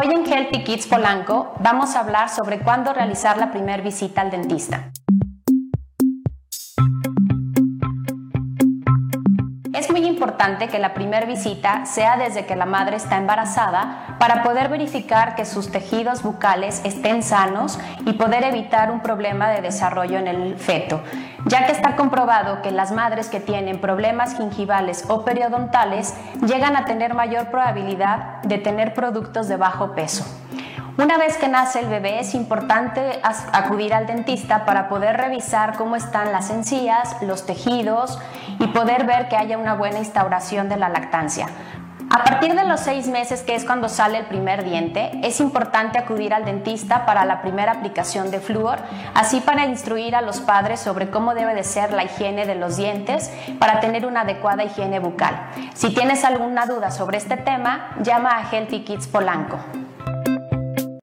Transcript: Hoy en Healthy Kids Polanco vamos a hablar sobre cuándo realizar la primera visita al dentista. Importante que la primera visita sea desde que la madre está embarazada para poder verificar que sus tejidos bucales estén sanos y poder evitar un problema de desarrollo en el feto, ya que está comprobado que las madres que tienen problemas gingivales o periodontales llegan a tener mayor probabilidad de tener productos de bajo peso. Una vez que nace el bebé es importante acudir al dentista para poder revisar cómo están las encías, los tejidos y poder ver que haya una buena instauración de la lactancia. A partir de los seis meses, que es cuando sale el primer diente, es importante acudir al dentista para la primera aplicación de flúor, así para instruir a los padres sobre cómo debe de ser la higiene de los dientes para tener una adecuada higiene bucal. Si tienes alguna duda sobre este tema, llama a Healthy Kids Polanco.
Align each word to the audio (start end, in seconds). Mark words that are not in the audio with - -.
Hoy 0.00 0.14
en 0.14 0.24
Healthy 0.24 0.62
Kids 0.62 0.86
Polanco 0.86 1.54
vamos 1.58 1.96
a 1.96 2.00
hablar 2.00 2.28
sobre 2.28 2.60
cuándo 2.60 2.92
realizar 2.92 3.36
la 3.36 3.50
primera 3.50 3.82
visita 3.82 4.20
al 4.20 4.30
dentista. 4.30 4.92
Importante 10.18 10.66
que 10.66 10.80
la 10.80 10.94
primera 10.94 11.26
visita 11.26 11.86
sea 11.86 12.16
desde 12.16 12.44
que 12.44 12.56
la 12.56 12.66
madre 12.66 12.96
está 12.96 13.18
embarazada 13.18 14.16
para 14.18 14.42
poder 14.42 14.68
verificar 14.68 15.36
que 15.36 15.44
sus 15.44 15.70
tejidos 15.70 16.24
bucales 16.24 16.80
estén 16.84 17.22
sanos 17.22 17.78
y 18.04 18.14
poder 18.14 18.42
evitar 18.42 18.90
un 18.90 18.98
problema 18.98 19.48
de 19.48 19.60
desarrollo 19.60 20.18
en 20.18 20.26
el 20.26 20.58
feto, 20.58 21.00
ya 21.46 21.66
que 21.66 21.72
está 21.72 21.94
comprobado 21.94 22.62
que 22.62 22.72
las 22.72 22.90
madres 22.90 23.28
que 23.28 23.38
tienen 23.38 23.80
problemas 23.80 24.36
gingivales 24.36 25.04
o 25.06 25.24
periodontales 25.24 26.14
llegan 26.44 26.74
a 26.74 26.84
tener 26.84 27.14
mayor 27.14 27.52
probabilidad 27.52 28.42
de 28.42 28.58
tener 28.58 28.94
productos 28.94 29.46
de 29.46 29.56
bajo 29.56 29.94
peso. 29.94 30.24
Una 30.98 31.16
vez 31.16 31.36
que 31.36 31.46
nace 31.46 31.78
el 31.78 31.86
bebé 31.86 32.18
es 32.18 32.34
importante 32.34 33.20
acudir 33.52 33.94
al 33.94 34.08
dentista 34.08 34.64
para 34.64 34.88
poder 34.88 35.16
revisar 35.16 35.76
cómo 35.76 35.94
están 35.94 36.32
las 36.32 36.50
encías, 36.50 37.22
los 37.22 37.46
tejidos 37.46 38.18
y 38.58 38.66
poder 38.66 39.06
ver 39.06 39.28
que 39.28 39.36
haya 39.36 39.58
una 39.58 39.74
buena 39.74 40.00
instauración 40.00 40.68
de 40.68 40.76
la 40.76 40.88
lactancia. 40.88 41.46
A 42.10 42.24
partir 42.24 42.56
de 42.56 42.64
los 42.64 42.80
seis 42.80 43.06
meses, 43.06 43.42
que 43.42 43.54
es 43.54 43.64
cuando 43.64 43.88
sale 43.88 44.18
el 44.18 44.26
primer 44.26 44.64
diente, 44.64 45.12
es 45.22 45.38
importante 45.38 45.98
acudir 45.98 46.34
al 46.34 46.44
dentista 46.44 47.06
para 47.06 47.24
la 47.24 47.42
primera 47.42 47.70
aplicación 47.70 48.32
de 48.32 48.40
flúor, 48.40 48.78
así 49.14 49.38
para 49.38 49.66
instruir 49.66 50.16
a 50.16 50.20
los 50.20 50.40
padres 50.40 50.80
sobre 50.80 51.10
cómo 51.10 51.34
debe 51.34 51.54
de 51.54 51.62
ser 51.62 51.92
la 51.92 52.02
higiene 52.02 52.44
de 52.44 52.56
los 52.56 52.76
dientes 52.76 53.30
para 53.60 53.78
tener 53.78 54.04
una 54.04 54.22
adecuada 54.22 54.64
higiene 54.64 54.98
bucal. 54.98 55.38
Si 55.74 55.94
tienes 55.94 56.24
alguna 56.24 56.66
duda 56.66 56.90
sobre 56.90 57.18
este 57.18 57.36
tema, 57.36 57.90
llama 58.02 58.36
a 58.36 58.50
Healthy 58.50 58.82
Kids 58.82 59.06
Polanco. 59.06 59.60